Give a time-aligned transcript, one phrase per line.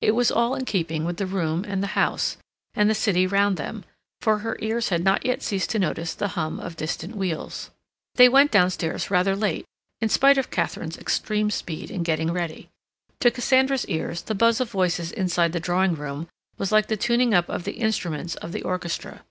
[0.00, 2.36] It was all in keeping with the room and the house,
[2.74, 3.84] and the city round them;
[4.20, 7.72] for her ears had not yet ceased to notice the hum of distant wheels.
[8.14, 9.64] They went downstairs rather late,
[10.00, 12.68] in spite of Katharine's extreme speed in getting ready.
[13.18, 17.34] To Cassandra's ears the buzz of voices inside the drawing room was like the tuning
[17.34, 19.24] up of the instruments of the orchestra.